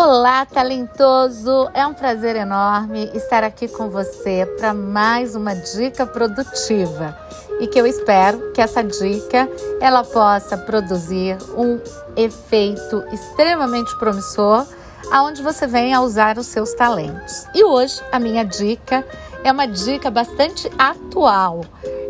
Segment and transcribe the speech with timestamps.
[0.00, 1.68] Olá, talentoso!
[1.74, 7.18] É um prazer enorme estar aqui com você para mais uma dica produtiva
[7.58, 9.48] e que eu espero que essa dica
[9.80, 11.80] ela possa produzir um
[12.16, 14.64] efeito extremamente promissor
[15.10, 17.48] aonde você venha usar os seus talentos.
[17.52, 19.04] E hoje a minha dica
[19.42, 21.64] é uma dica bastante atual.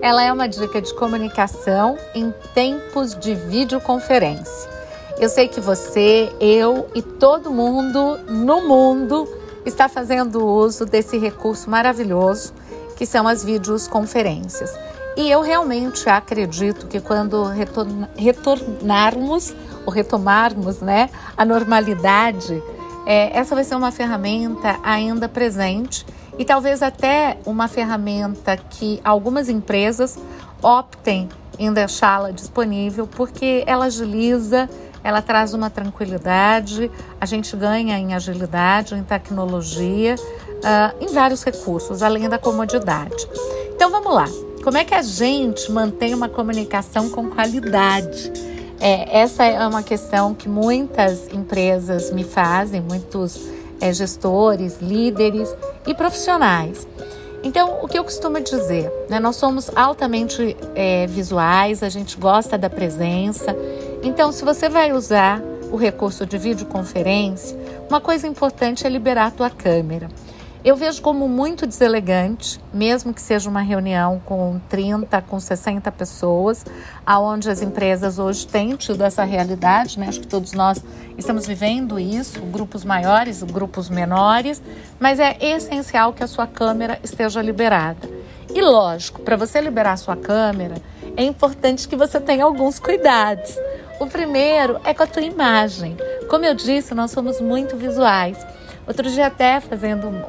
[0.00, 4.73] Ela é uma dica de comunicação em tempos de videoconferência.
[5.18, 9.28] Eu sei que você, eu e todo mundo no mundo
[9.64, 12.52] está fazendo uso desse recurso maravilhoso
[12.96, 14.76] que são as videoconferências.
[15.16, 17.44] E eu realmente acredito que quando
[18.16, 19.54] retornarmos
[19.86, 22.60] ou retomarmos né, a normalidade,
[23.06, 26.04] é, essa vai ser uma ferramenta ainda presente
[26.36, 30.18] e talvez até uma ferramenta que algumas empresas
[30.60, 34.68] optem em deixá-la disponível porque ela agiliza
[35.04, 42.02] ela traz uma tranquilidade, a gente ganha em agilidade, em tecnologia, uh, em vários recursos,
[42.02, 43.28] além da comodidade.
[43.74, 44.26] Então vamos lá.
[44.64, 48.32] Como é que a gente mantém uma comunicação com qualidade?
[48.80, 53.38] É, essa é uma questão que muitas empresas me fazem, muitos
[53.80, 55.54] é, gestores, líderes
[55.86, 56.86] e profissionais.
[57.42, 58.90] Então, o que eu costumo dizer?
[59.08, 59.20] Né?
[59.20, 63.54] Nós somos altamente é, visuais, a gente gosta da presença.
[64.04, 65.40] Então, se você vai usar
[65.72, 70.10] o recurso de videoconferência, uma coisa importante é liberar a tua câmera.
[70.62, 76.66] Eu vejo como muito deselegante, mesmo que seja uma reunião com 30, com 60 pessoas,
[77.04, 80.08] aonde as empresas hoje têm tido essa realidade, né?
[80.08, 80.84] Acho que todos nós
[81.16, 84.62] estamos vivendo isso, grupos maiores, grupos menores,
[85.00, 88.06] mas é essencial que a sua câmera esteja liberada.
[88.54, 90.74] E lógico, para você liberar a sua câmera,
[91.16, 93.56] é importante que você tenha alguns cuidados.
[94.00, 95.96] O primeiro é com a tua imagem.
[96.28, 98.36] Como eu disse, nós somos muito visuais.
[98.86, 100.22] Outro dia até fazendo um,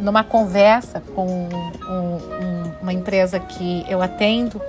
[0.00, 1.48] numa conversa com um,
[1.88, 4.60] um, uma empresa que eu atendo,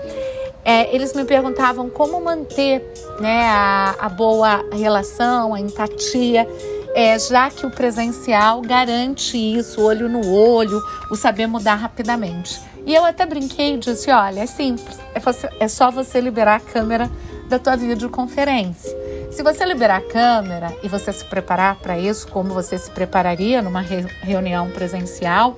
[0.65, 2.83] é, eles me perguntavam como manter
[3.19, 6.47] né, a, a boa relação, a empatia,
[6.93, 12.59] é, já que o presencial garante isso, olho no olho, o saber mudar rapidamente.
[12.85, 16.59] E eu até brinquei e disse: olha, é simples, é, é só você liberar a
[16.59, 17.09] câmera
[17.51, 18.89] da tua videoconferência.
[19.29, 23.61] Se você liberar a câmera e você se preparar para isso, como você se prepararia
[23.61, 25.57] numa re reunião presencial,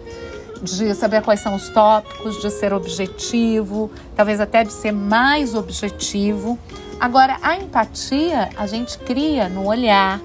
[0.59, 6.57] de saber quais são os tópicos, de ser objetivo, talvez até de ser mais objetivo.
[6.99, 10.19] Agora, a empatia a gente cria no olhar,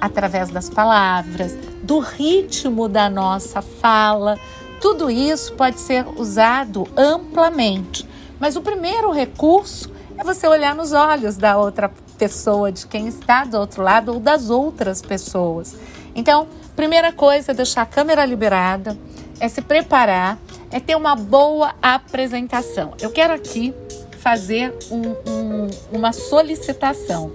[0.00, 4.38] através das palavras, do ritmo da nossa fala.
[4.80, 8.08] Tudo isso pode ser usado amplamente.
[8.38, 13.44] Mas o primeiro recurso é você olhar nos olhos da outra pessoa, de quem está
[13.44, 15.76] do outro lado ou das outras pessoas.
[16.12, 18.98] Então, primeira coisa é deixar a câmera liberada,
[19.38, 20.36] é se preparar,
[20.72, 22.94] é ter uma boa apresentação.
[23.00, 23.72] Eu quero aqui
[24.18, 27.30] fazer um, um, uma solicitação.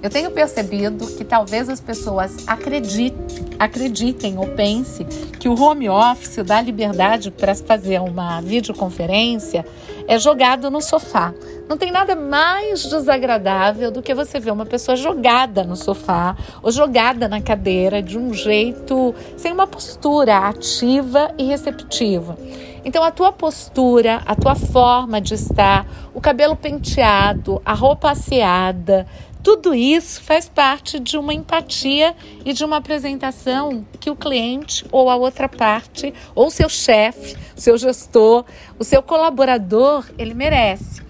[0.00, 5.06] Eu tenho percebido que talvez as pessoas acreditem, acreditem ou pensem
[5.38, 9.66] que o home office dá liberdade para fazer uma videoconferência
[10.10, 11.32] é jogado no sofá.
[11.68, 16.72] Não tem nada mais desagradável do que você ver uma pessoa jogada no sofá ou
[16.72, 22.36] jogada na cadeira de um jeito sem uma postura ativa e receptiva.
[22.84, 29.06] Então, a tua postura, a tua forma de estar, o cabelo penteado, a roupa asseada,
[29.42, 32.14] tudo isso faz parte de uma empatia
[32.44, 37.78] e de uma apresentação que o cliente ou a outra parte, ou seu chefe, seu
[37.78, 38.44] gestor,
[38.78, 41.02] o seu colaborador, ele merece.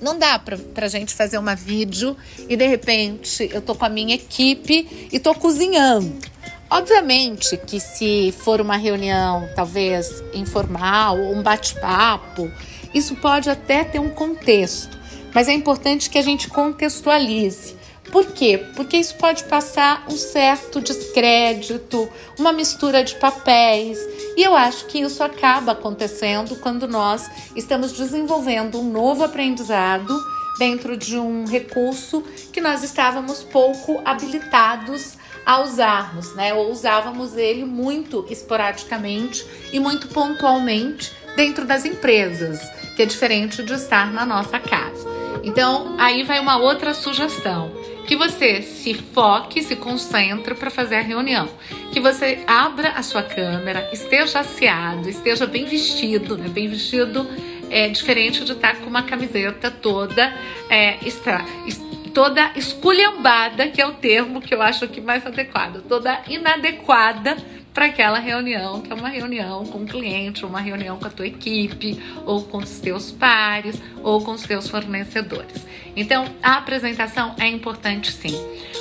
[0.00, 2.16] Não dá para a gente fazer uma vídeo
[2.48, 6.16] e de repente eu tô com a minha equipe e tô cozinhando.
[6.70, 12.50] Obviamente que se for uma reunião talvez informal ou um bate-papo,
[12.92, 14.97] isso pode até ter um contexto,
[15.34, 17.76] mas é importante que a gente contextualize.
[18.10, 18.64] Por quê?
[18.74, 22.08] Porque isso pode passar um certo descrédito,
[22.38, 23.98] uma mistura de papéis.
[24.36, 30.18] E eu acho que isso acaba acontecendo quando nós estamos desenvolvendo um novo aprendizado
[30.58, 36.52] dentro de um recurso que nós estávamos pouco habilitados a usarmos, né?
[36.52, 42.60] Ou usávamos ele muito esporadicamente e muito pontualmente dentro das empresas,
[42.96, 45.27] que é diferente de estar na nossa casa.
[45.44, 47.70] Então, aí vai uma outra sugestão
[48.06, 51.46] que você se foque, se concentre para fazer a reunião.
[51.92, 56.48] Que você abra a sua câmera, esteja aseado, esteja bem vestido, né?
[56.48, 57.26] Bem vestido
[57.70, 60.34] é diferente de estar com uma camiseta toda
[60.70, 61.44] é, extra,
[62.14, 67.36] toda esculhambada, que é o termo que eu acho aqui mais adequado, toda inadequada
[67.78, 71.28] para aquela reunião, que é uma reunião com o cliente, uma reunião com a tua
[71.28, 71.96] equipe,
[72.26, 75.64] ou com os teus pares, ou com os teus fornecedores.
[75.94, 78.34] Então, a apresentação é importante sim.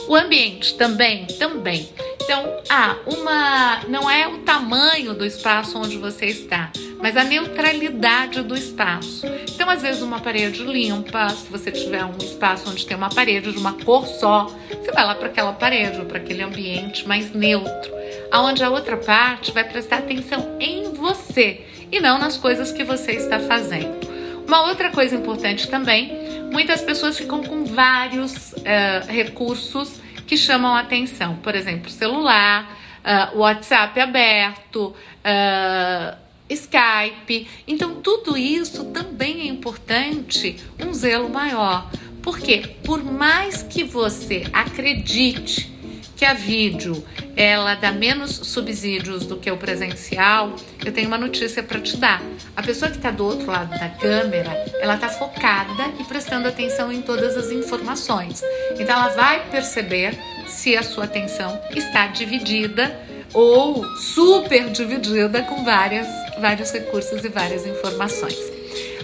[0.07, 1.87] O ambiente também, também.
[2.23, 8.41] Então, ah, uma não é o tamanho do espaço onde você está, mas a neutralidade
[8.41, 9.27] do espaço.
[9.53, 13.51] Então, às vezes, uma parede limpa, se você tiver um espaço onde tem uma parede
[13.51, 17.31] de uma cor só, você vai lá para aquela parede ou para aquele ambiente mais
[17.31, 17.96] neutro,
[18.31, 23.13] aonde a outra parte vai prestar atenção em você e não nas coisas que você
[23.13, 24.07] está fazendo.
[24.47, 26.11] Uma outra coisa importante também,
[26.51, 31.35] muitas pessoas ficam com vários uh, recursos que chamam atenção.
[31.37, 36.17] Por exemplo, celular, uh, WhatsApp aberto, uh,
[36.49, 37.47] Skype.
[37.67, 41.89] Então, tudo isso também é importante um zelo maior.
[42.21, 45.76] Porque por mais que você acredite
[46.17, 47.05] que a vídeo
[47.35, 52.21] ela dá menos subsídios do que o presencial, eu tenho uma notícia para te dar.
[52.55, 56.91] A pessoa que está do outro lado da câmera, ela está focada e prestando atenção
[56.91, 58.41] em todas as informações.
[58.79, 60.17] Então ela vai perceber
[60.47, 62.99] se a sua atenção está dividida
[63.31, 66.07] ou super dividida com várias,
[66.39, 68.57] vários recursos e várias informações.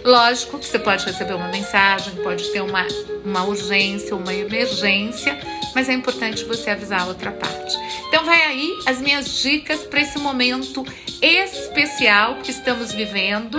[0.04, 2.86] Lógico que você pode receber uma mensagem, pode ter uma,
[3.24, 5.40] uma urgência, uma emergência,
[5.76, 7.76] mas é importante você avisar a outra parte.
[8.08, 10.86] Então vai aí as minhas dicas para esse momento
[11.22, 13.58] especial que estamos vivendo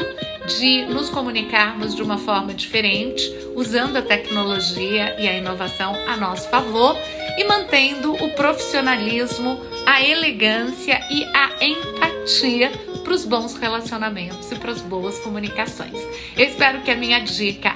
[0.58, 6.48] de nos comunicarmos de uma forma diferente, usando a tecnologia e a inovação a nosso
[6.48, 6.96] favor
[7.38, 12.70] e mantendo o profissionalismo, a elegância e a empatia
[13.02, 15.98] para os bons relacionamentos e para as boas comunicações.
[16.36, 17.74] Eu espero que a minha dica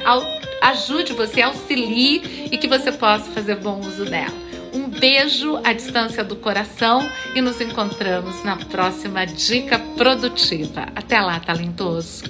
[0.61, 4.35] ajude você, auxilie e que você possa fazer bom uso dela.
[4.73, 10.87] Um beijo à distância do coração e nos encontramos na próxima dica produtiva.
[10.95, 12.25] Até lá, talentoso!